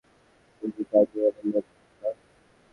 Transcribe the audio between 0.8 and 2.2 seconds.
কার্নিভ্যালের লোক, না?